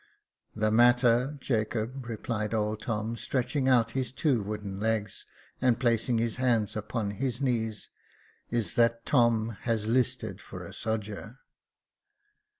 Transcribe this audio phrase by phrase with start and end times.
[0.55, 5.27] "The matter, Jacob," replied old Tom, stretching out his two wooden legs,
[5.61, 10.73] and placing his hands upon his knees, *' is, that Tom has 'listed for a
[10.73, 11.37] sodger."